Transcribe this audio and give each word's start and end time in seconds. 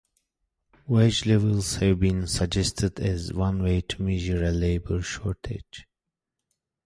Wage 0.87 1.27
levels 1.27 1.75
have 1.75 1.99
been 1.99 2.25
suggested 2.25 2.99
as 2.99 3.31
one 3.31 3.61
way 3.61 3.81
to 3.81 4.01
measure 4.01 4.43
a 4.43 4.49
labour 4.49 4.99
shortage. 5.03 5.85